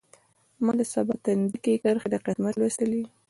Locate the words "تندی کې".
1.23-1.81